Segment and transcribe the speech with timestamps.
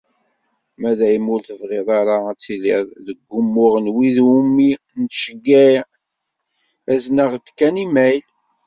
[0.79, 5.81] Ma dayen ur tebɣiḍ ara ad tiliḍ deg umuɣ n wid iwumi nettceyyiε,
[6.91, 8.25] azen-aɣ-d kan imayl.